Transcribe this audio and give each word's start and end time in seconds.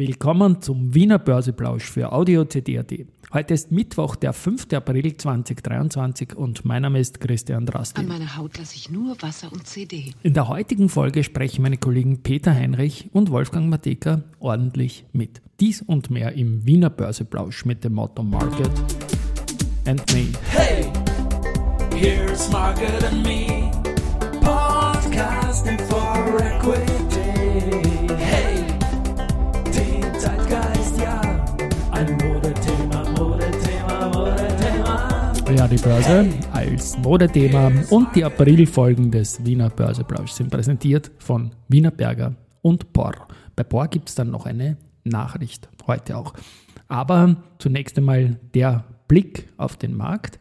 Willkommen 0.00 0.62
zum 0.62 0.94
Wiener 0.94 1.18
Börseplausch 1.18 1.84
für 1.84 2.10
Audio 2.10 2.46
CD.at. 2.46 2.90
Heute 3.34 3.52
ist 3.52 3.70
Mittwoch, 3.70 4.16
der 4.16 4.32
5. 4.32 4.72
April 4.72 5.14
2023 5.14 6.34
und 6.38 6.64
mein 6.64 6.80
Name 6.80 7.00
ist 7.00 7.20
Christian 7.20 7.66
Drasti. 7.66 8.00
An 8.00 8.08
meiner 8.08 8.38
Haut 8.38 8.56
lasse 8.56 8.76
ich 8.76 8.90
nur 8.90 9.20
Wasser 9.20 9.52
und 9.52 9.66
CD. 9.66 10.14
In 10.22 10.32
der 10.32 10.48
heutigen 10.48 10.88
Folge 10.88 11.22
sprechen 11.22 11.60
meine 11.60 11.76
Kollegen 11.76 12.22
Peter 12.22 12.54
Heinrich 12.54 13.10
und 13.12 13.30
Wolfgang 13.30 13.68
Mateka 13.68 14.22
ordentlich 14.38 15.04
mit. 15.12 15.42
Dies 15.60 15.82
und 15.82 16.10
mehr 16.10 16.32
im 16.32 16.64
Wiener 16.64 16.88
Börseplausch 16.88 17.66
mit 17.66 17.84
dem 17.84 17.92
Motto 17.92 18.22
Market 18.22 18.70
and 19.84 20.02
Me. 20.14 20.28
Hey, 20.48 20.90
here's 21.94 22.50
Market 22.50 23.04
and 23.04 23.22
Me, 23.22 23.49
die 35.70 35.76
Börse 35.76 36.28
als 36.52 36.98
Modethema 36.98 37.70
und 37.90 38.16
die 38.16 38.24
Aprilfolgen 38.24 39.12
des 39.12 39.44
Wiener 39.44 39.70
Börseplausch 39.70 40.32
sind 40.32 40.50
präsentiert 40.50 41.12
von 41.18 41.52
Wiener 41.68 41.92
Berger 41.92 42.34
und 42.60 42.92
Por. 42.92 43.28
Bei 43.54 43.62
Por 43.62 43.86
gibt 43.86 44.08
es 44.08 44.16
dann 44.16 44.32
noch 44.32 44.46
eine 44.46 44.78
Nachricht, 45.04 45.68
heute 45.86 46.16
auch. 46.16 46.34
Aber 46.88 47.36
zunächst 47.58 47.96
einmal 47.98 48.40
der 48.52 48.82
Blick 49.06 49.46
auf 49.58 49.76
den 49.76 49.96
Markt. 49.96 50.40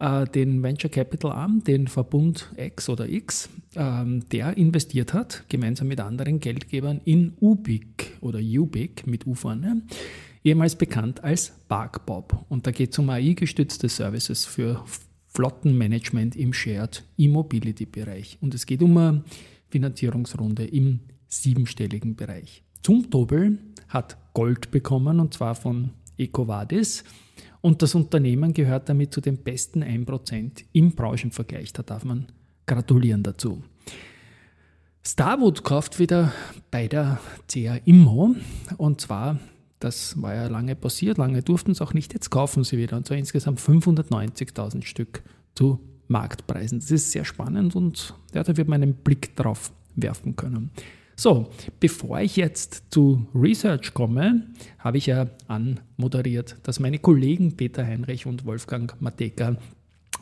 den 0.00 0.62
Venture 0.62 0.90
Capital 0.90 1.32
Arm, 1.32 1.62
den 1.64 1.86
Verbund 1.86 2.52
X 2.56 2.88
oder 2.88 3.08
X, 3.08 3.48
ähm, 3.76 4.28
der 4.30 4.56
investiert 4.56 5.14
hat, 5.14 5.44
gemeinsam 5.48 5.88
mit 5.88 6.00
anderen 6.00 6.40
Geldgebern 6.40 7.00
in 7.04 7.34
Ubic 7.40 8.16
oder 8.20 8.40
Ubic 8.40 9.06
mit 9.06 9.26
U 9.26 9.34
vorne, 9.34 9.82
ehemals 10.42 10.76
bekannt 10.76 11.22
als 11.22 11.52
BarkBob. 11.68 12.44
Und 12.48 12.66
da 12.66 12.70
geht 12.70 12.92
es 12.92 12.98
um 12.98 13.08
AI-gestützte 13.08 13.88
Services 13.88 14.44
für 14.44 14.84
Flottenmanagement 15.28 16.36
im 16.36 16.52
Shared 16.52 17.04
E-Mobility-Bereich. 17.16 18.38
Und 18.40 18.54
es 18.54 18.66
geht 18.66 18.82
um 18.82 18.96
eine 18.96 19.24
Finanzierungsrunde 19.68 20.64
im 20.64 21.00
siebenstelligen 21.26 22.14
Bereich. 22.14 22.62
Zum 22.82 23.10
Dobel 23.10 23.58
hat 23.88 24.16
Gold 24.34 24.70
bekommen 24.70 25.18
und 25.18 25.34
zwar 25.34 25.54
von 25.54 25.90
EcoVadis 26.16 27.04
und 27.60 27.82
das 27.82 27.94
Unternehmen 27.94 28.52
gehört 28.52 28.88
damit 28.88 29.12
zu 29.14 29.20
den 29.20 29.38
besten 29.38 29.82
1% 29.82 30.64
im 30.72 30.92
Branchenvergleich. 30.92 31.72
Da 31.72 31.82
darf 31.82 32.04
man 32.04 32.26
gratulieren 32.66 33.22
dazu. 33.22 33.62
Starwood 35.06 35.64
kauft 35.64 35.98
wieder 35.98 36.32
bei 36.70 36.88
der 36.88 37.20
CA 37.46 37.76
Immo 37.84 38.34
und 38.78 39.00
zwar, 39.00 39.38
das 39.78 40.20
war 40.20 40.34
ja 40.34 40.46
lange 40.46 40.76
passiert, 40.76 41.18
lange 41.18 41.42
durften 41.42 41.72
es 41.72 41.82
auch 41.82 41.92
nicht, 41.92 42.14
jetzt 42.14 42.30
kaufen 42.30 42.64
sie 42.64 42.78
wieder 42.78 42.96
und 42.96 43.06
zwar 43.06 43.18
insgesamt 43.18 43.60
590.000 43.60 44.82
Stück 44.84 45.22
zu 45.54 45.78
Marktpreisen. 46.08 46.80
Das 46.80 46.90
ist 46.90 47.12
sehr 47.12 47.24
spannend 47.24 47.76
und 47.76 48.14
ja, 48.32 48.42
da 48.42 48.56
wird 48.56 48.68
man 48.68 48.82
einen 48.82 48.94
Blick 48.94 49.36
drauf 49.36 49.72
werfen 49.94 50.36
können. 50.36 50.70
So, 51.16 51.48
bevor 51.78 52.20
ich 52.20 52.36
jetzt 52.36 52.84
zu 52.90 53.26
Research 53.34 53.94
komme, 53.94 54.46
habe 54.78 54.98
ich 54.98 55.06
ja 55.06 55.26
anmoderiert, 55.46 56.56
dass 56.64 56.80
meine 56.80 56.98
Kollegen 56.98 57.56
Peter 57.56 57.86
Heinrich 57.86 58.26
und 58.26 58.44
Wolfgang 58.44 59.00
Mateka 59.00 59.56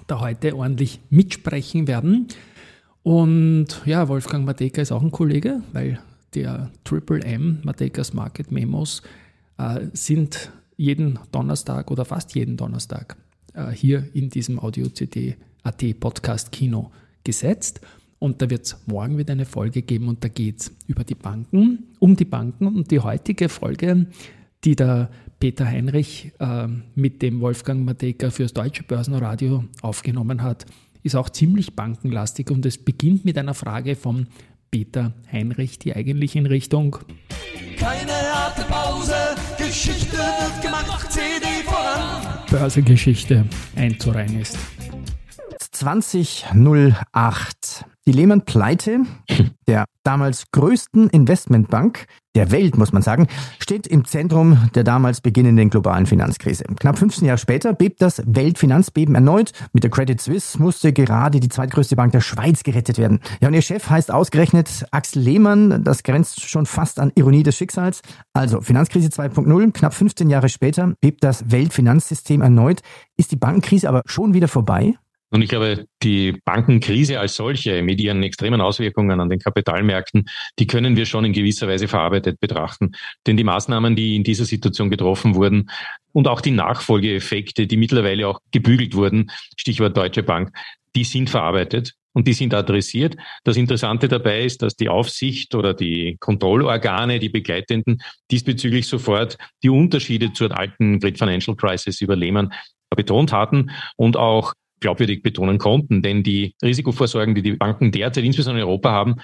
da 0.06 0.20
heute 0.20 0.56
ordentlich 0.56 1.00
mitsprechen 1.08 1.86
werden. 1.88 2.28
Und 3.02 3.82
ja, 3.86 4.08
Wolfgang 4.08 4.44
Mateka 4.44 4.82
ist 4.82 4.92
auch 4.92 5.02
ein 5.02 5.10
Kollege, 5.10 5.62
weil 5.72 5.98
der 6.34 6.70
Triple 6.84 7.22
M, 7.22 7.60
Matekas 7.62 8.12
Market 8.12 8.50
Memos, 8.52 9.02
äh, 9.58 9.86
sind 9.92 10.52
jeden 10.76 11.18
Donnerstag 11.30 11.90
oder 11.90 12.04
fast 12.04 12.34
jeden 12.34 12.56
Donnerstag 12.56 13.16
äh, 13.54 13.70
hier 13.70 14.08
in 14.14 14.30
diesem 14.30 14.58
Audio-CD 14.58 15.36
AT 15.62 16.00
Podcast 16.00 16.52
Kino 16.52 16.90
gesetzt. 17.24 17.80
Und 18.22 18.40
da 18.40 18.48
wird 18.48 18.66
es 18.66 18.76
morgen 18.86 19.18
wieder 19.18 19.32
eine 19.32 19.46
Folge 19.46 19.82
geben 19.82 20.06
und 20.06 20.22
da 20.22 20.28
geht 20.28 20.60
es 20.60 20.72
über 20.86 21.02
die 21.02 21.16
Banken, 21.16 21.88
um 21.98 22.14
die 22.14 22.24
Banken. 22.24 22.68
Und 22.68 22.92
die 22.92 23.00
heutige 23.00 23.48
Folge, 23.48 24.06
die 24.62 24.76
der 24.76 25.10
Peter 25.40 25.66
Heinrich 25.66 26.30
äh, 26.38 26.68
mit 26.94 27.20
dem 27.20 27.40
Wolfgang 27.40 27.84
Mateka 27.84 28.30
fürs 28.30 28.52
Deutsche 28.52 28.84
Börsenradio 28.84 29.64
aufgenommen 29.80 30.44
hat, 30.44 30.66
ist 31.02 31.16
auch 31.16 31.30
ziemlich 31.30 31.74
bankenlastig 31.74 32.52
und 32.52 32.64
es 32.64 32.78
beginnt 32.78 33.24
mit 33.24 33.36
einer 33.36 33.54
Frage 33.54 33.96
von 33.96 34.28
Peter 34.70 35.14
Heinrich, 35.32 35.80
die 35.80 35.96
eigentlich 35.96 36.36
in 36.36 36.46
Richtung 36.46 36.98
Keine 37.76 38.12
harte 38.12 38.62
Pause, 38.68 39.16
Geschichte 39.58 40.16
wird 40.16 40.62
gemacht, 40.62 41.10
CD 41.10 41.44
voran. 41.64 42.38
Börsegeschichte 42.48 43.46
einzureihen 43.74 44.40
ist. 44.40 44.56
2008. 45.72 47.84
Die 48.06 48.12
Lehman-Pleite 48.12 49.02
der 49.68 49.84
damals 50.02 50.46
größten 50.50 51.08
Investmentbank 51.10 52.06
der 52.34 52.50
Welt, 52.50 52.76
muss 52.76 52.92
man 52.92 53.02
sagen, 53.02 53.28
steht 53.60 53.86
im 53.86 54.04
Zentrum 54.04 54.70
der 54.74 54.82
damals 54.82 55.20
beginnenden 55.20 55.70
globalen 55.70 56.06
Finanzkrise. 56.06 56.64
Knapp 56.64 56.98
15 56.98 57.26
Jahre 57.26 57.38
später 57.38 57.74
bebt 57.74 58.02
das 58.02 58.22
Weltfinanzbeben 58.26 59.14
erneut. 59.14 59.52
Mit 59.72 59.84
der 59.84 59.90
Credit 59.90 60.20
Suisse 60.20 60.60
musste 60.60 60.92
gerade 60.92 61.38
die 61.38 61.48
zweitgrößte 61.48 61.94
Bank 61.94 62.12
der 62.12 62.22
Schweiz 62.22 62.64
gerettet 62.64 62.98
werden. 62.98 63.20
Ja, 63.40 63.48
und 63.48 63.54
ihr 63.54 63.62
Chef 63.62 63.88
heißt 63.88 64.10
ausgerechnet 64.10 64.86
Axel 64.90 65.22
Lehmann. 65.22 65.84
Das 65.84 66.02
grenzt 66.02 66.40
schon 66.48 66.66
fast 66.66 66.98
an 66.98 67.12
Ironie 67.14 67.42
des 67.42 67.56
Schicksals. 67.56 68.00
Also, 68.32 68.62
Finanzkrise 68.62 69.10
2.0, 69.10 69.72
knapp 69.72 69.94
15 69.94 70.28
Jahre 70.30 70.48
später 70.48 70.94
bebt 71.00 71.22
das 71.22 71.50
Weltfinanzsystem 71.50 72.40
erneut. 72.40 72.80
Ist 73.16 73.30
die 73.30 73.36
Bankenkrise 73.36 73.88
aber 73.88 74.02
schon 74.06 74.34
wieder 74.34 74.48
vorbei? 74.48 74.94
Und 75.32 75.40
ich 75.40 75.48
glaube, 75.48 75.86
die 76.02 76.32
Bankenkrise 76.44 77.18
als 77.18 77.36
solche 77.36 77.82
mit 77.82 77.98
ihren 78.02 78.22
extremen 78.22 78.60
Auswirkungen 78.60 79.18
an 79.18 79.30
den 79.30 79.38
Kapitalmärkten, 79.38 80.28
die 80.58 80.66
können 80.66 80.94
wir 80.94 81.06
schon 81.06 81.24
in 81.24 81.32
gewisser 81.32 81.66
Weise 81.68 81.88
verarbeitet 81.88 82.38
betrachten. 82.38 82.92
Denn 83.26 83.38
die 83.38 83.44
Maßnahmen, 83.44 83.96
die 83.96 84.14
in 84.14 84.24
dieser 84.24 84.44
Situation 84.44 84.90
getroffen 84.90 85.34
wurden 85.34 85.70
und 86.12 86.28
auch 86.28 86.42
die 86.42 86.50
Nachfolgeeffekte, 86.50 87.66
die 87.66 87.78
mittlerweile 87.78 88.28
auch 88.28 88.40
gebügelt 88.50 88.94
wurden, 88.94 89.30
Stichwort 89.56 89.96
Deutsche 89.96 90.22
Bank, 90.22 90.54
die 90.94 91.04
sind 91.04 91.30
verarbeitet 91.30 91.94
und 92.12 92.28
die 92.28 92.34
sind 92.34 92.52
adressiert. 92.52 93.16
Das 93.44 93.56
Interessante 93.56 94.08
dabei 94.08 94.44
ist, 94.44 94.60
dass 94.60 94.76
die 94.76 94.90
Aufsicht 94.90 95.54
oder 95.54 95.72
die 95.72 96.18
Kontrollorgane, 96.20 97.18
die 97.18 97.30
Begleitenden 97.30 98.02
diesbezüglich 98.30 98.86
sofort 98.86 99.38
die 99.62 99.70
Unterschiede 99.70 100.34
zur 100.34 100.54
alten 100.54 101.00
Great 101.00 101.16
Financial 101.16 101.56
Crisis 101.56 102.02
über 102.02 102.16
Lehman 102.16 102.52
betont 102.94 103.32
hatten 103.32 103.70
und 103.96 104.18
auch 104.18 104.52
glaubwürdig 104.82 105.22
betonen 105.22 105.56
konnten. 105.58 106.02
Denn 106.02 106.22
die 106.22 106.54
Risikovorsorgen, 106.62 107.34
die 107.34 107.42
die 107.42 107.52
Banken 107.52 107.90
derzeit 107.90 108.24
insbesondere 108.24 108.62
in 108.64 108.68
Europa 108.68 108.90
haben, 108.90 109.16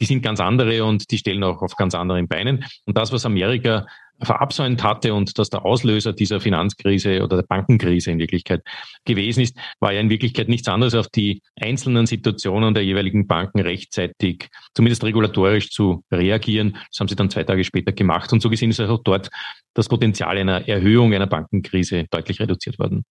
die 0.00 0.06
sind 0.06 0.22
ganz 0.22 0.40
andere 0.40 0.84
und 0.84 1.10
die 1.10 1.18
stellen 1.18 1.42
auch 1.42 1.62
auf 1.62 1.76
ganz 1.76 1.94
anderen 1.94 2.28
Beinen. 2.28 2.64
Und 2.84 2.98
das, 2.98 3.12
was 3.12 3.24
Amerika 3.24 3.86
verabsäumt 4.20 4.82
hatte 4.82 5.12
und 5.14 5.38
dass 5.38 5.50
der 5.50 5.64
Auslöser 5.64 6.12
dieser 6.12 6.40
Finanzkrise 6.40 7.22
oder 7.22 7.38
der 7.38 7.44
Bankenkrise 7.44 8.10
in 8.10 8.18
Wirklichkeit 8.18 8.62
gewesen 9.04 9.40
ist, 9.40 9.56
war 9.80 9.92
ja 9.92 10.00
in 10.00 10.10
Wirklichkeit 10.10 10.48
nichts 10.48 10.68
anderes 10.68 10.94
auf 10.94 11.08
die 11.08 11.42
einzelnen 11.60 12.06
Situationen 12.06 12.74
der 12.74 12.84
jeweiligen 12.84 13.26
Banken 13.26 13.60
rechtzeitig, 13.60 14.48
zumindest 14.74 15.04
regulatorisch 15.04 15.70
zu 15.70 16.04
reagieren. 16.12 16.76
Das 16.90 17.00
haben 17.00 17.08
sie 17.08 17.16
dann 17.16 17.30
zwei 17.30 17.44
Tage 17.44 17.64
später 17.64 17.92
gemacht 17.92 18.32
und 18.32 18.40
so 18.40 18.50
gesehen 18.50 18.70
ist 18.70 18.80
auch 18.80 19.02
dort 19.02 19.30
das 19.74 19.88
Potenzial 19.88 20.38
einer 20.38 20.68
Erhöhung 20.68 21.12
einer 21.12 21.26
Bankenkrise 21.26 22.04
deutlich 22.10 22.40
reduziert 22.40 22.78
worden. 22.78 23.04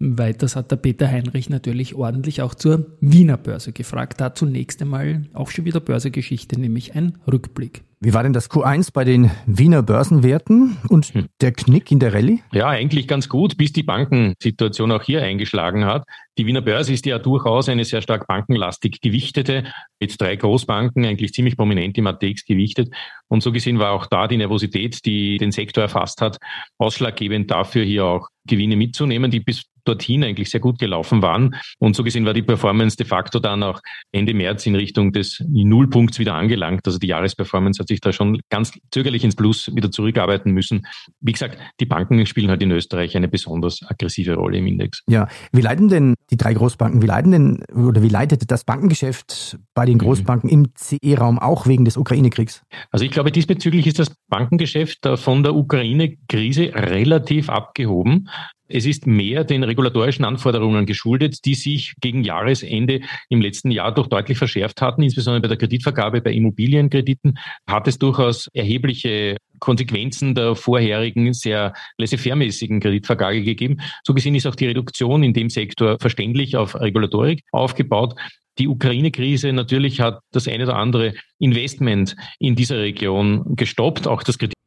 Weiters 0.00 0.54
hat 0.54 0.70
der 0.70 0.76
Peter 0.76 1.08
Heinrich 1.08 1.50
natürlich 1.50 1.94
ordentlich 1.94 2.40
auch 2.42 2.54
zur 2.54 2.86
Wiener 3.00 3.36
Börse 3.36 3.72
gefragt. 3.72 4.20
Da 4.20 4.32
zunächst 4.32 4.80
einmal 4.80 5.26
auch 5.34 5.50
schon 5.50 5.64
wieder 5.64 5.80
Börsegeschichte, 5.80 6.58
nämlich 6.60 6.94
ein 6.94 7.18
Rückblick. 7.30 7.82
Wie 8.00 8.14
war 8.14 8.22
denn 8.22 8.32
das 8.32 8.48
Q1 8.48 8.92
bei 8.92 9.02
den 9.02 9.32
Wiener 9.46 9.82
Börsenwerten 9.82 10.76
und 10.88 11.06
hm. 11.06 11.26
der 11.40 11.50
Knick 11.50 11.90
in 11.90 11.98
der 11.98 12.14
Rallye? 12.14 12.38
Ja, 12.52 12.68
eigentlich 12.68 13.08
ganz 13.08 13.28
gut, 13.28 13.56
bis 13.56 13.72
die 13.72 13.82
Bankensituation 13.82 14.92
auch 14.92 15.02
hier 15.02 15.20
eingeschlagen 15.20 15.84
hat. 15.84 16.04
Die 16.38 16.46
Wiener 16.46 16.60
Börse 16.60 16.92
ist 16.92 17.04
ja 17.06 17.18
durchaus 17.18 17.68
eine 17.68 17.84
sehr 17.84 18.00
stark 18.00 18.28
bankenlastig 18.28 19.00
gewichtete, 19.00 19.64
mit 19.98 20.20
drei 20.20 20.36
Großbanken 20.36 21.04
eigentlich 21.06 21.32
ziemlich 21.32 21.56
prominent 21.56 21.98
im 21.98 22.06
ATX 22.06 22.44
gewichtet. 22.44 22.94
Und 23.26 23.42
so 23.42 23.50
gesehen 23.50 23.80
war 23.80 23.90
auch 23.90 24.06
da 24.06 24.28
die 24.28 24.36
Nervosität, 24.36 25.04
die 25.04 25.38
den 25.38 25.50
Sektor 25.50 25.82
erfasst 25.82 26.22
hat, 26.22 26.38
ausschlaggebend 26.78 27.50
dafür, 27.50 27.82
hier 27.82 28.04
auch 28.04 28.28
Gewinne 28.46 28.76
mitzunehmen, 28.76 29.32
die 29.32 29.40
bis 29.40 29.64
dorthin 29.88 30.24
eigentlich 30.24 30.50
sehr 30.50 30.60
gut 30.60 30.78
gelaufen 30.78 31.22
waren. 31.22 31.54
Und 31.78 31.96
so 31.96 32.04
gesehen 32.04 32.24
war 32.24 32.34
die 32.34 32.42
Performance 32.42 32.96
de 32.96 33.06
facto 33.06 33.38
dann 33.38 33.62
auch 33.62 33.80
Ende 34.12 34.34
März 34.34 34.66
in 34.66 34.74
Richtung 34.74 35.12
des 35.12 35.44
Nullpunkts 35.48 36.18
wieder 36.18 36.34
angelangt. 36.34 36.86
Also 36.86 36.98
die 36.98 37.08
Jahresperformance 37.08 37.80
hat 37.80 37.88
sich 37.88 38.00
da 38.00 38.12
schon 38.12 38.40
ganz 38.50 38.72
zögerlich 38.92 39.24
ins 39.24 39.36
Plus 39.36 39.74
wieder 39.74 39.90
zurückarbeiten 39.90 40.52
müssen. 40.52 40.86
Wie 41.20 41.32
gesagt, 41.32 41.58
die 41.80 41.86
Banken 41.86 42.26
spielen 42.26 42.50
halt 42.50 42.62
in 42.62 42.70
Österreich 42.70 43.16
eine 43.16 43.28
besonders 43.28 43.80
aggressive 43.86 44.34
Rolle 44.34 44.58
im 44.58 44.66
Index. 44.66 45.02
Ja, 45.08 45.28
wie 45.52 45.60
leiden 45.60 45.88
denn 45.88 46.14
die 46.30 46.36
drei 46.36 46.54
Großbanken, 46.54 47.02
wie 47.02 47.06
leiden 47.06 47.32
denn 47.32 47.62
oder 47.74 48.02
wie 48.02 48.08
leitet 48.08 48.50
das 48.50 48.64
Bankengeschäft 48.64 49.58
bei 49.74 49.84
den. 49.86 49.98
Großbanken 49.98 50.48
im 50.48 50.68
CE-Raum 50.74 51.38
auch 51.38 51.66
wegen 51.66 51.84
des 51.84 51.96
Ukraine-Kriegs? 51.96 52.62
Also 52.90 53.04
ich 53.04 53.10
glaube, 53.10 53.32
diesbezüglich 53.32 53.86
ist 53.86 53.98
das 53.98 54.14
Bankengeschäft 54.28 55.06
von 55.16 55.42
der 55.42 55.54
Ukraine-Krise 55.54 56.72
relativ 56.74 57.50
abgehoben. 57.50 58.28
Es 58.68 58.84
ist 58.84 59.06
mehr 59.06 59.44
den 59.44 59.62
regulatorischen 59.64 60.26
Anforderungen 60.26 60.84
geschuldet, 60.84 61.44
die 61.46 61.54
sich 61.54 61.94
gegen 62.00 62.22
Jahresende 62.22 63.00
im 63.30 63.40
letzten 63.40 63.70
Jahr 63.70 63.92
doch 63.92 64.06
deutlich 64.06 64.36
verschärft 64.36 64.82
hatten. 64.82 65.02
Insbesondere 65.02 65.40
bei 65.40 65.48
der 65.48 65.56
Kreditvergabe 65.56 66.20
bei 66.20 66.32
Immobilienkrediten 66.32 67.38
hat 67.66 67.88
es 67.88 67.98
durchaus 67.98 68.48
erhebliche 68.52 69.36
Konsequenzen 69.58 70.34
der 70.34 70.54
vorherigen 70.54 71.32
sehr 71.32 71.72
laissez-faire-mäßigen 71.96 72.80
Kreditvergabe 72.80 73.42
gegeben. 73.42 73.78
So 74.04 74.12
gesehen 74.12 74.34
ist 74.34 74.46
auch 74.46 74.54
die 74.54 74.66
Reduktion 74.66 75.22
in 75.22 75.32
dem 75.32 75.48
Sektor 75.48 75.96
verständlich 75.98 76.56
auf 76.56 76.78
Regulatorik 76.78 77.42
aufgebaut. 77.52 78.14
Die 78.58 78.68
Ukraine-Krise 78.68 79.52
natürlich 79.52 80.00
hat 80.00 80.20
das 80.32 80.46
eine 80.46 80.64
oder 80.64 80.76
andere 80.76 81.14
Investment 81.38 82.16
in 82.38 82.54
dieser 82.54 82.78
Region 82.78 83.56
gestoppt. 83.56 84.06
Auch 84.06 84.22
das 84.22 84.36
Kredit 84.36 84.57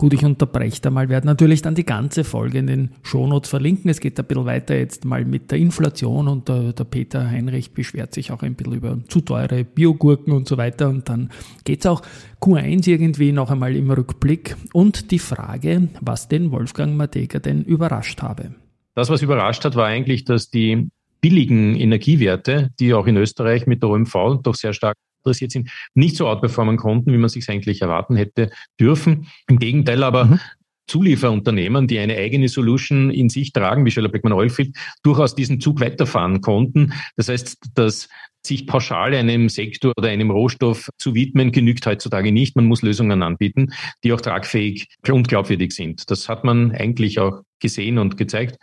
Gut, 0.00 0.14
ich 0.14 0.24
unterbreche 0.24 0.80
da 0.80 0.88
mal, 0.88 1.10
werde 1.10 1.26
natürlich 1.26 1.60
dann 1.60 1.74
die 1.74 1.84
ganze 1.84 2.24
Folge 2.24 2.56
in 2.56 2.66
den 2.66 2.90
Shownotes 3.02 3.50
verlinken. 3.50 3.90
Es 3.90 4.00
geht 4.00 4.18
ein 4.18 4.24
bisschen 4.24 4.46
weiter 4.46 4.74
jetzt 4.74 5.04
mal 5.04 5.26
mit 5.26 5.50
der 5.50 5.58
Inflation 5.58 6.26
und 6.26 6.48
der, 6.48 6.72
der 6.72 6.84
Peter 6.84 7.28
Heinrich 7.28 7.74
beschwert 7.74 8.14
sich 8.14 8.32
auch 8.32 8.42
ein 8.42 8.54
bisschen 8.54 8.72
über 8.72 8.98
zu 9.08 9.20
teure 9.20 9.62
Biogurken 9.62 10.32
und 10.32 10.48
so 10.48 10.56
weiter. 10.56 10.88
Und 10.88 11.10
dann 11.10 11.28
geht 11.64 11.80
es 11.80 11.86
auch 11.86 12.00
Q1 12.40 12.88
irgendwie 12.88 13.30
noch 13.32 13.50
einmal 13.50 13.76
im 13.76 13.90
Rückblick 13.90 14.56
und 14.72 15.10
die 15.10 15.18
Frage, 15.18 15.90
was 16.00 16.28
den 16.28 16.50
Wolfgang 16.50 16.96
Mateka 16.96 17.38
denn 17.38 17.62
überrascht 17.62 18.22
habe. 18.22 18.54
Das, 18.94 19.10
was 19.10 19.20
überrascht 19.20 19.66
hat, 19.66 19.76
war 19.76 19.84
eigentlich, 19.84 20.24
dass 20.24 20.48
die 20.48 20.88
billigen 21.20 21.76
Energiewerte, 21.76 22.70
die 22.80 22.94
auch 22.94 23.06
in 23.06 23.18
Österreich 23.18 23.66
mit 23.66 23.82
der 23.82 23.90
OMV 23.90 24.40
doch 24.42 24.54
sehr 24.54 24.72
stark 24.72 24.96
interessiert 25.20 25.52
sind, 25.52 25.70
nicht 25.94 26.16
so 26.16 26.28
outperformen 26.28 26.76
konnten, 26.76 27.12
wie 27.12 27.18
man 27.18 27.28
sich 27.28 27.48
eigentlich 27.48 27.82
erwarten 27.82 28.16
hätte 28.16 28.50
dürfen. 28.78 29.28
Im 29.48 29.58
Gegenteil 29.58 30.02
aber 30.02 30.24
mhm. 30.24 30.40
Zulieferunternehmen, 30.86 31.86
die 31.86 32.00
eine 32.00 32.16
eigene 32.16 32.48
Solution 32.48 33.10
in 33.10 33.28
sich 33.28 33.52
tragen, 33.52 33.84
wie 33.84 33.92
Scheller 33.92 34.08
Beckmann 34.08 34.32
Oilfield, 34.32 34.76
durchaus 35.04 35.36
diesen 35.36 35.60
Zug 35.60 35.80
weiterfahren 35.80 36.40
konnten. 36.40 36.92
Das 37.16 37.28
heißt, 37.28 37.58
dass 37.74 38.08
sich 38.44 38.66
pauschal 38.66 39.14
einem 39.14 39.48
Sektor 39.48 39.92
oder 39.96 40.08
einem 40.08 40.30
Rohstoff 40.30 40.88
zu 40.98 41.14
widmen, 41.14 41.52
genügt 41.52 41.86
heutzutage 41.86 42.32
nicht. 42.32 42.56
Man 42.56 42.66
muss 42.66 42.82
Lösungen 42.82 43.22
anbieten, 43.22 43.72
die 44.04 44.12
auch 44.12 44.20
tragfähig 44.20 44.88
und 45.08 45.28
glaubwürdig 45.28 45.72
sind. 45.72 46.10
Das 46.10 46.28
hat 46.28 46.44
man 46.44 46.72
eigentlich 46.72 47.18
auch 47.18 47.42
gesehen 47.60 47.98
und 47.98 48.16
gezeigt. 48.16 48.56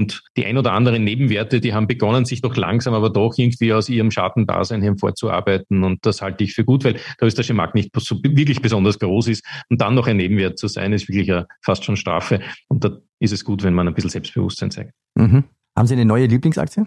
Und 0.00 0.22
die 0.34 0.46
ein 0.46 0.56
oder 0.56 0.72
anderen 0.72 1.04
Nebenwerte, 1.04 1.60
die 1.60 1.74
haben 1.74 1.86
begonnen, 1.86 2.24
sich 2.24 2.40
doch 2.40 2.56
langsam, 2.56 2.94
aber 2.94 3.10
doch 3.10 3.34
irgendwie 3.36 3.74
aus 3.74 3.90
ihrem 3.90 4.10
Schattendasein 4.10 4.80
hervorzuarbeiten. 4.80 5.84
Und 5.84 6.06
das 6.06 6.22
halte 6.22 6.42
ich 6.42 6.54
für 6.54 6.64
gut, 6.64 6.84
weil 6.84 6.94
der 6.94 7.26
österreichische 7.26 7.52
Markt 7.52 7.74
nicht 7.74 7.90
so 7.94 8.16
wirklich 8.22 8.62
besonders 8.62 8.98
groß 8.98 9.28
ist. 9.28 9.44
Und 9.68 9.82
dann 9.82 9.94
noch 9.94 10.06
ein 10.06 10.16
Nebenwert 10.16 10.58
zu 10.58 10.68
sein, 10.68 10.94
ist 10.94 11.06
wirklich 11.08 11.44
fast 11.62 11.84
schon 11.84 11.96
Strafe. 11.96 12.40
Und 12.68 12.82
da 12.82 12.96
ist 13.18 13.32
es 13.32 13.44
gut, 13.44 13.62
wenn 13.62 13.74
man 13.74 13.88
ein 13.88 13.94
bisschen 13.94 14.10
Selbstbewusstsein 14.10 14.70
zeigt. 14.70 14.94
Mhm. 15.16 15.44
Haben 15.76 15.86
Sie 15.86 15.94
eine 15.94 16.04
neue 16.04 16.26
Lieblingsaktie? 16.26 16.84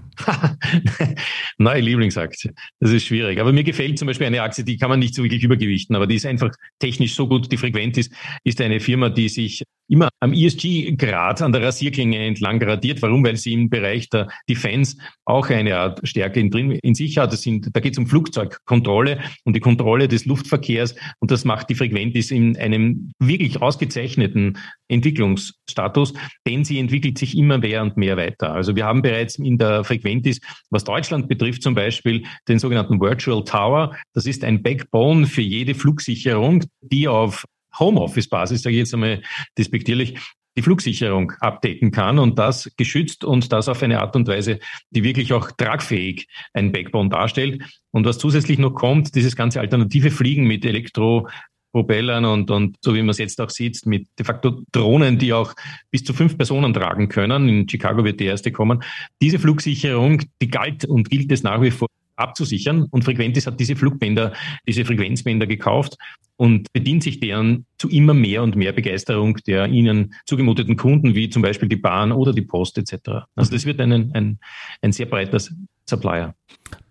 neue 1.58 1.82
Lieblingsaktie. 1.82 2.52
Das 2.80 2.92
ist 2.92 3.06
schwierig. 3.06 3.40
Aber 3.40 3.54
mir 3.54 3.64
gefällt 3.64 3.98
zum 3.98 4.08
Beispiel 4.08 4.28
eine 4.28 4.42
Aktie, 4.42 4.64
die 4.64 4.78
kann 4.78 4.90
man 4.90 5.00
nicht 5.00 5.16
so 5.16 5.24
wirklich 5.24 5.44
übergewichten, 5.44 5.96
aber 5.96 6.06
die 6.06 6.16
ist 6.16 6.26
einfach 6.26 6.52
technisch 6.80 7.16
so 7.16 7.28
gut, 7.28 7.52
die 7.52 7.58
frequent 7.58 7.98
ist, 7.98 8.14
ist 8.44 8.60
eine 8.62 8.80
Firma, 8.80 9.10
die 9.10 9.30
sich 9.30 9.64
immer 9.88 10.10
am 10.20 10.34
ESG-Grad 10.34 11.42
an 11.42 11.52
der 11.52 11.64
Rasierklinge 11.64 12.18
entlang 12.18 12.60
gradiert. 12.60 13.02
Warum? 13.02 13.24
Weil 13.24 13.38
sie 13.38 13.54
im 13.54 13.70
Bereich 13.70 14.10
der 14.10 14.30
Defense 14.50 14.98
auch 15.26 15.50
eine 15.50 15.78
Art 15.78 16.08
Stärke 16.08 16.40
in, 16.40 16.50
drin, 16.50 16.72
in 16.72 16.96
sich 16.96 17.18
hat. 17.18 17.34
Das 17.34 17.42
sind, 17.42 17.70
da 17.74 17.80
geht 17.80 17.94
es 17.94 18.00
um 18.00 18.08
Flugzeugkontrolle 18.08 19.20
und 19.44 19.56
die 19.56 19.60
Kontrolle 19.60 20.08
des 20.08 20.26
Luftverkehrs 20.26 20.96
und 21.20 21.32
das 21.32 21.46
macht 21.46 21.70
die 21.70 21.76
Frequentis 21.76 22.32
in 22.32 22.58
einem 22.58 23.12
wirklich 23.20 23.62
ausgezeichneten 23.62 24.58
Entwicklungsstatus, 24.88 26.14
denn 26.48 26.64
sie 26.64 26.80
entwickelt 26.80 27.18
sich 27.18 27.38
immer 27.38 27.58
mehr 27.58 27.82
und 27.82 27.98
mehr 27.98 28.18
weiter. 28.18 28.54
Also 28.54 28.76
wir 28.76 28.86
haben 28.86 29.02
bereits 29.02 29.36
in 29.36 29.58
der 29.58 29.84
Frequentis, 29.84 30.40
was 30.70 30.84
Deutschland 30.84 31.28
betrifft, 31.28 31.64
zum 31.64 31.76
Beispiel 31.76 32.24
den 32.48 32.60
sogenannten 32.60 33.00
Virtual 33.00 33.44
Tower. 33.44 33.96
Das 34.14 34.26
ist 34.26 34.44
ein 34.44 34.62
Backbone 34.62 35.26
für 35.26 35.42
jede 35.42 35.76
Flugsicherung, 35.76 36.64
die 36.82 37.08
auf 37.08 37.46
Homeoffice-Basis, 37.80 38.62
sage 38.62 38.76
ich 38.76 38.80
jetzt 38.80 38.94
einmal 38.94 39.22
despektierlich, 39.58 40.16
die 40.56 40.62
Flugsicherung 40.62 41.32
abdecken 41.40 41.92
kann 41.92 42.20
und 42.20 42.38
das 42.38 42.72
geschützt 42.78 43.24
und 43.24 43.52
das 43.52 43.70
auf 43.70 43.82
eine 43.82 44.02
Art 44.02 44.16
und 44.16 44.28
Weise, 44.28 44.60
die 44.92 45.04
wirklich 45.04 45.34
auch 45.34 45.52
tragfähig 45.52 46.28
ein 46.54 46.72
Backbone 46.72 47.10
darstellt. 47.10 47.64
Und 47.92 48.06
was 48.06 48.18
zusätzlich 48.18 48.60
noch 48.60 48.72
kommt, 48.72 49.16
dieses 49.16 49.36
ganze 49.36 49.60
alternative 49.60 50.12
Fliegen 50.12 50.46
mit 50.46 50.64
Elektropropellern 50.64 52.26
und, 52.26 52.52
und 52.52 52.78
so 52.82 52.94
wie 52.94 53.02
man 53.02 53.10
es 53.10 53.18
jetzt 53.18 53.42
auch 53.42 53.50
sieht, 53.50 53.86
mit 53.86 54.08
de 54.20 54.26
facto 54.26 54.62
Drohnen, 54.72 55.18
die 55.18 55.34
auch 55.34 55.54
bis 55.90 56.04
zu 56.04 56.14
fünf 56.14 56.38
Personen 56.38 56.74
tragen 56.74 57.10
können. 57.10 57.50
In 57.50 57.68
Chicago 57.68 58.04
wird 58.04 58.20
die 58.20 58.26
erste 58.26 58.52
kommen. 58.52 58.84
Diese 59.22 59.40
Flugsicherung, 59.40 60.22
die 60.42 60.50
galt 60.50 60.86
und 60.86 61.10
gilt 61.10 61.32
es 61.32 61.42
nach 61.42 61.62
wie 61.62 61.72
vor 61.72 61.88
abzusichern. 62.16 62.88
Und 62.92 63.04
Frequentis 63.04 63.48
hat 63.48 63.60
diese 63.60 63.76
Flugbänder, 63.76 64.34
diese 64.68 64.86
Frequenzbänder 64.86 65.48
gekauft 65.48 65.98
und 66.38 66.72
bedient 66.74 67.04
sich 67.04 67.20
deren 67.20 67.66
zu 67.78 67.90
immer 67.90 68.14
mehr 68.14 68.44
und 68.44 68.56
mehr 68.56 68.74
Begeisterung 68.74 69.38
der 69.48 69.68
ihnen 69.68 70.14
zugemuteten 70.26 70.78
Kunden, 70.78 71.16
wie 71.16 71.30
zum 71.30 71.42
Beispiel 71.42 71.70
die 71.70 71.76
Bahn 71.76 72.12
oder 72.12 72.34
die 72.34 72.42
Post 72.42 72.78
etc. 72.78 73.26
Also 73.36 73.52
das 73.52 73.66
wird 73.66 73.80
ein, 73.80 74.12
ein, 74.14 74.40
ein 74.82 74.92
sehr 74.92 75.06
breiter 75.06 75.40
Supplier. 75.86 76.36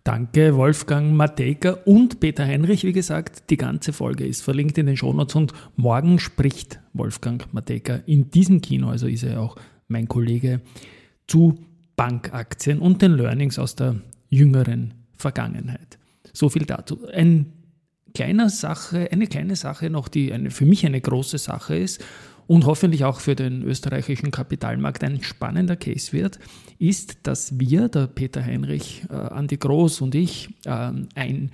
Danke, 0.04 0.56
Wolfgang 0.56 1.14
Matejka 1.14 1.78
und 1.84 2.18
Peter 2.18 2.44
Heinrich. 2.44 2.84
Wie 2.84 2.92
gesagt, 2.92 3.50
die 3.50 3.56
ganze 3.56 3.92
Folge 3.92 4.26
ist 4.26 4.42
verlinkt 4.42 4.76
in 4.78 4.86
den 4.86 4.96
Shownotes 4.96 5.36
und 5.36 5.52
morgen 5.76 6.18
spricht 6.18 6.80
Wolfgang 6.92 7.46
Matejka 7.52 8.00
in 8.06 8.30
diesem 8.30 8.60
Kino, 8.60 8.88
also 8.88 9.06
ist 9.06 9.22
er 9.22 9.40
auch 9.40 9.56
mein 9.86 10.08
Kollege, 10.08 10.60
zu 11.26 11.58
Bankaktien 11.96 12.80
und 12.80 13.00
den 13.00 13.12
Learnings 13.12 13.58
aus 13.58 13.76
der 13.76 13.96
jüngeren 14.28 15.01
Vergangenheit. 15.22 15.98
So 16.32 16.48
viel 16.48 16.66
dazu. 16.66 17.06
Ein 17.08 17.52
kleiner 18.14 18.50
Sache, 18.50 19.08
eine 19.10 19.26
kleine 19.26 19.56
Sache 19.56 19.88
noch, 19.88 20.08
die 20.08 20.32
eine, 20.32 20.50
für 20.50 20.66
mich 20.66 20.84
eine 20.84 21.00
große 21.00 21.38
Sache 21.38 21.76
ist 21.76 22.04
und 22.46 22.66
hoffentlich 22.66 23.04
auch 23.04 23.20
für 23.20 23.34
den 23.34 23.62
österreichischen 23.62 24.30
Kapitalmarkt 24.30 25.04
ein 25.04 25.22
spannender 25.22 25.76
Case 25.76 26.12
wird, 26.12 26.38
ist, 26.78 27.18
dass 27.22 27.58
wir, 27.58 27.88
der 27.88 28.08
Peter 28.08 28.44
Heinrich, 28.44 29.04
äh, 29.08 29.14
Andi 29.14 29.56
Groß 29.56 30.00
und 30.00 30.14
ich, 30.14 30.50
äh, 30.64 30.92
ein 31.14 31.52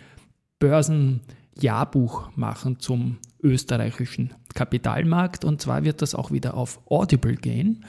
Börsenjahrbuch 0.59 2.37
machen 2.37 2.81
zum 2.81 3.19
österreichischen 3.43 4.35
Kapitalmarkt. 4.55 5.45
Und 5.45 5.61
zwar 5.61 5.85
wird 5.85 6.03
das 6.03 6.15
auch 6.15 6.33
wieder 6.33 6.55
auf 6.55 6.81
Audible 6.91 7.37
gehen, 7.37 7.85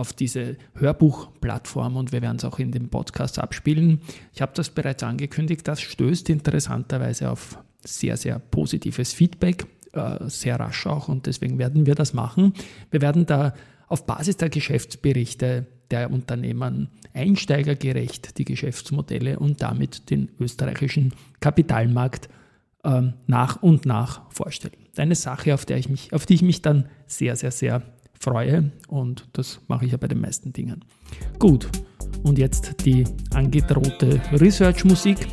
auf 0.00 0.14
diese 0.14 0.56
Hörbuchplattform 0.74 1.96
und 1.96 2.10
wir 2.10 2.22
werden 2.22 2.38
es 2.38 2.44
auch 2.44 2.58
in 2.58 2.72
dem 2.72 2.88
Podcast 2.88 3.38
abspielen. 3.38 4.00
Ich 4.32 4.40
habe 4.40 4.52
das 4.54 4.70
bereits 4.70 5.02
angekündigt, 5.02 5.68
das 5.68 5.82
stößt 5.82 6.30
interessanterweise 6.30 7.30
auf 7.30 7.58
sehr, 7.84 8.16
sehr 8.16 8.38
positives 8.38 9.12
Feedback, 9.12 9.66
äh, 9.92 10.16
sehr 10.28 10.58
rasch 10.58 10.86
auch 10.86 11.08
und 11.08 11.26
deswegen 11.26 11.58
werden 11.58 11.84
wir 11.84 11.94
das 11.94 12.14
machen. 12.14 12.54
Wir 12.90 13.02
werden 13.02 13.26
da 13.26 13.52
auf 13.88 14.06
Basis 14.06 14.38
der 14.38 14.48
Geschäftsberichte 14.48 15.66
der 15.90 16.10
Unternehmen 16.10 16.88
einsteigergerecht 17.12 18.38
die 18.38 18.44
Geschäftsmodelle 18.46 19.38
und 19.38 19.60
damit 19.60 20.08
den 20.08 20.30
österreichischen 20.38 21.12
Kapitalmarkt 21.40 22.30
ähm, 22.84 23.14
nach 23.26 23.62
und 23.62 23.84
nach 23.84 24.22
vorstellen. 24.30 24.86
Eine 24.96 25.14
Sache, 25.14 25.52
auf, 25.52 25.66
der 25.66 25.76
ich 25.76 25.90
mich, 25.90 26.12
auf 26.14 26.24
die 26.24 26.34
ich 26.34 26.42
mich 26.42 26.62
dann 26.62 26.88
sehr, 27.06 27.36
sehr, 27.36 27.50
sehr 27.50 27.82
freue 28.20 28.70
und 28.88 29.26
das 29.32 29.60
mache 29.66 29.86
ich 29.86 29.92
ja 29.92 29.98
bei 29.98 30.06
den 30.06 30.20
meisten 30.20 30.52
Dingen. 30.52 30.84
Gut, 31.38 31.68
und 32.22 32.38
jetzt 32.38 32.84
die 32.84 33.04
angedrohte 33.34 34.20
Research-Musik. 34.32 35.26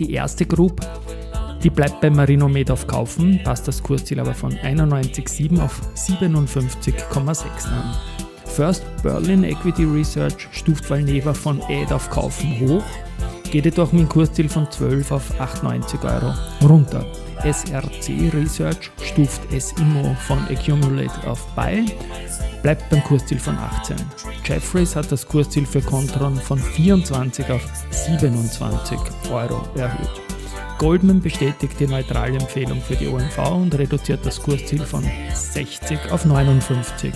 Die 0.00 0.12
erste 0.12 0.44
Group, 0.44 0.80
die 1.62 1.70
bleibt 1.70 2.00
bei 2.00 2.10
Marinomed 2.10 2.72
auf 2.72 2.88
Kaufen, 2.88 3.40
passt 3.44 3.68
das 3.68 3.80
Kursziel 3.80 4.18
aber 4.18 4.34
von 4.34 4.52
91,7 4.52 5.60
auf 5.60 5.80
57,6 5.94 7.68
an. 7.68 7.94
First 8.46 8.84
Berlin 9.02 9.44
Equity 9.44 9.84
Research 9.84 10.48
stuft 10.50 10.90
Valneva 10.90 11.32
von 11.32 11.62
Ad 11.62 11.94
auf 11.94 12.10
Kaufen 12.10 12.58
hoch, 12.60 12.84
geht 13.50 13.64
jedoch 13.64 13.92
mit 13.92 14.02
dem 14.02 14.08
Kursziel 14.08 14.48
von 14.48 14.68
12 14.68 15.12
auf 15.12 15.40
98 15.40 16.02
Euro 16.02 16.34
runter. 16.62 17.06
SRC 17.44 18.32
Research 18.34 18.92
stuft 19.02 19.42
SIMO 19.50 20.14
von 20.26 20.38
Accumulate 20.48 21.26
auf 21.26 21.44
Buy, 21.56 21.84
bleibt 22.62 22.88
beim 22.88 23.02
Kursziel 23.02 23.40
von 23.40 23.58
18. 23.58 23.96
Jeffries 24.44 24.94
hat 24.94 25.10
das 25.10 25.26
Kursziel 25.26 25.66
für 25.66 25.80
Contron 25.80 26.36
von 26.36 26.58
24 26.58 27.50
auf 27.50 27.68
27 27.90 28.96
Euro 29.32 29.66
erhöht. 29.74 30.22
Goldman 30.78 31.20
bestätigt 31.20 31.80
die 31.80 31.88
neutrale 31.88 32.38
Empfehlung 32.38 32.80
für 32.80 32.94
die 32.94 33.08
OMV 33.08 33.38
und 33.50 33.76
reduziert 33.76 34.24
das 34.24 34.40
Kursziel 34.40 34.84
von 34.84 35.04
60 35.34 36.12
auf 36.12 36.24
59. 36.24 37.12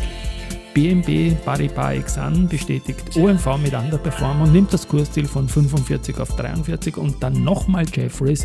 BNB 0.75 1.35
Paribas 1.45 1.95
Exan 1.95 2.49
bestätigt 2.49 3.16
OMV 3.16 3.56
mit 3.62 3.75
Underperform 3.75 4.42
und 4.42 4.52
nimmt 4.52 4.75
das 4.75 4.87
Kursziel 4.87 5.26
von 5.26 5.49
45 5.49 6.18
auf 6.18 6.37
43 6.37 6.97
und 6.97 7.23
dann 7.23 7.45
nochmal 7.45 7.87
Jeffries, 7.90 8.45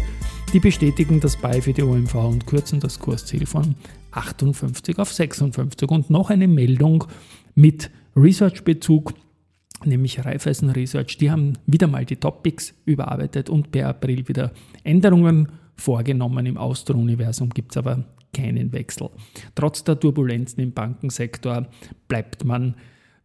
die 0.53 0.59
bestätigen 0.59 1.21
das 1.21 1.37
Buy 1.37 1.61
für 1.61 1.71
die 1.71 1.81
OMV 1.81 2.15
und 2.15 2.45
kürzen 2.45 2.81
das 2.81 2.99
Kursziel 2.99 3.45
von 3.45 3.75
58 4.11 4.99
auf 4.99 5.13
56 5.13 5.89
und 5.89 6.09
noch 6.09 6.29
eine 6.29 6.47
Meldung 6.47 7.05
mit 7.55 7.89
Research-Bezug 8.17 9.13
nämlich 9.85 10.23
Raiffeisen 10.23 10.69
Research, 10.69 11.17
die 11.17 11.31
haben 11.31 11.53
wieder 11.65 11.87
mal 11.87 12.05
die 12.05 12.17
Topics 12.17 12.73
überarbeitet 12.85 13.49
und 13.49 13.71
per 13.71 13.87
April 13.87 14.27
wieder 14.27 14.51
Änderungen 14.83 15.47
vorgenommen. 15.75 16.45
Im 16.45 16.57
Austro-Universum 16.57 17.49
gibt 17.49 17.71
es 17.71 17.77
aber 17.77 18.03
keinen 18.33 18.73
Wechsel. 18.73 19.09
Trotz 19.55 19.83
der 19.83 19.99
Turbulenzen 19.99 20.61
im 20.61 20.73
Bankensektor 20.73 21.67
bleibt 22.07 22.43
man 22.43 22.75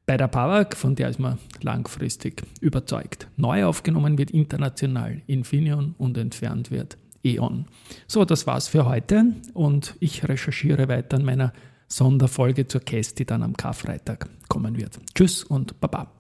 bei 0.06 0.16
der 0.16 0.28
PAWAG, 0.28 0.76
von 0.76 0.94
der 0.94 1.08
ist 1.08 1.18
man 1.18 1.38
langfristig 1.60 2.42
überzeugt. 2.60 3.28
Neu 3.36 3.64
aufgenommen 3.64 4.16
wird 4.16 4.30
international 4.30 5.22
Infineon 5.26 5.96
und 5.98 6.16
entfernt 6.16 6.70
wird 6.70 6.96
E.ON. 7.24 7.66
So, 8.06 8.24
das 8.24 8.46
war's 8.46 8.68
für 8.68 8.86
heute 8.86 9.34
und 9.54 9.94
ich 10.00 10.28
recherchiere 10.28 10.88
weiter 10.88 11.16
an 11.16 11.24
meiner 11.24 11.52
Sonderfolge 11.88 12.66
zur 12.66 12.80
Case, 12.80 13.14
die 13.14 13.24
dann 13.24 13.42
am 13.42 13.56
Karfreitag 13.56 14.28
kommen 14.48 14.76
wird. 14.76 14.98
Tschüss 15.14 15.44
und 15.44 15.80
Baba. 15.80 16.15